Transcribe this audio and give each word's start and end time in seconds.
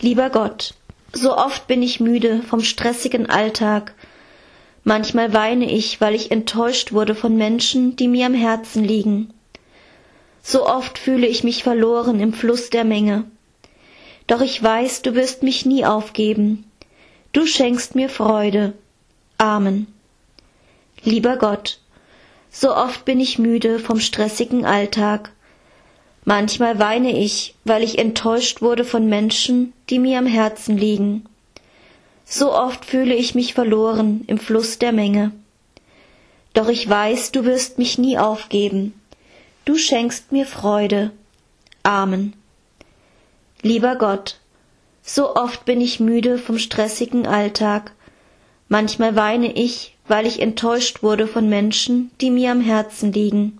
Lieber 0.00 0.30
Gott, 0.30 0.74
so 1.12 1.36
oft 1.36 1.66
bin 1.66 1.82
ich 1.82 2.00
müde 2.00 2.42
vom 2.42 2.60
stressigen 2.60 3.30
Alltag. 3.30 3.94
Manchmal 4.84 5.32
weine 5.32 5.70
ich, 5.70 6.00
weil 6.00 6.14
ich 6.14 6.30
enttäuscht 6.30 6.92
wurde 6.92 7.14
von 7.14 7.36
Menschen, 7.36 7.96
die 7.96 8.06
mir 8.06 8.26
am 8.26 8.34
Herzen 8.34 8.84
liegen. 8.84 9.32
So 10.42 10.66
oft 10.66 10.98
fühle 10.98 11.26
ich 11.26 11.44
mich 11.44 11.62
verloren 11.62 12.20
im 12.20 12.32
Fluss 12.32 12.70
der 12.70 12.84
Menge. 12.84 13.24
Doch 14.26 14.40
ich 14.42 14.62
weiß, 14.62 15.02
du 15.02 15.14
wirst 15.14 15.42
mich 15.42 15.66
nie 15.66 15.84
aufgeben. 15.84 16.70
Du 17.32 17.46
schenkst 17.46 17.94
mir 17.94 18.08
Freude. 18.08 18.74
Amen. 19.38 19.86
Lieber 21.02 21.36
Gott, 21.36 21.78
so 22.50 22.74
oft 22.74 23.04
bin 23.04 23.18
ich 23.18 23.38
müde 23.38 23.78
vom 23.78 24.00
stressigen 24.00 24.64
Alltag. 24.64 25.32
Manchmal 26.24 26.78
weine 26.78 27.18
ich, 27.18 27.54
weil 27.64 27.82
ich 27.82 27.98
enttäuscht 27.98 28.62
wurde 28.62 28.84
von 28.84 29.08
Menschen, 29.08 29.72
die 29.90 29.98
mir 29.98 30.18
am 30.18 30.26
Herzen 30.26 30.76
liegen. 30.76 31.24
So 32.24 32.52
oft 32.52 32.84
fühle 32.84 33.14
ich 33.14 33.34
mich 33.34 33.54
verloren 33.54 34.24
im 34.26 34.38
Fluss 34.38 34.78
der 34.78 34.92
Menge. 34.92 35.32
Doch 36.54 36.68
ich 36.68 36.88
weiß, 36.88 37.32
du 37.32 37.44
wirst 37.44 37.78
mich 37.78 37.98
nie 37.98 38.18
aufgeben. 38.18 38.94
Du 39.64 39.76
schenkst 39.76 40.32
mir 40.32 40.46
Freude. 40.46 41.12
Amen. 41.82 42.32
Lieber 43.62 43.96
Gott, 43.96 44.38
so 45.02 45.36
oft 45.36 45.64
bin 45.64 45.80
ich 45.80 46.00
müde 46.00 46.38
vom 46.38 46.58
stressigen 46.58 47.26
Alltag. 47.26 47.92
Manchmal 48.68 49.14
weine 49.14 49.52
ich, 49.52 49.96
weil 50.08 50.26
ich 50.26 50.40
enttäuscht 50.40 51.02
wurde 51.02 51.26
von 51.26 51.48
Menschen, 51.48 52.10
die 52.20 52.30
mir 52.30 52.50
am 52.50 52.60
Herzen 52.60 53.12
liegen. 53.12 53.58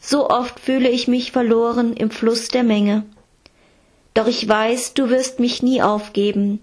So 0.00 0.28
oft 0.28 0.58
fühle 0.58 0.88
ich 0.88 1.06
mich 1.06 1.32
verloren 1.32 1.92
im 1.92 2.10
Fluss 2.10 2.48
der 2.48 2.64
Menge. 2.64 3.04
Doch 4.14 4.28
ich 4.28 4.48
weiß, 4.48 4.94
du 4.94 5.10
wirst 5.10 5.40
mich 5.40 5.62
nie 5.62 5.82
aufgeben. 5.82 6.60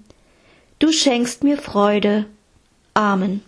Du 0.79 0.91
schenkst 0.91 1.43
mir 1.43 1.57
Freude. 1.57 2.25
Amen. 2.93 3.43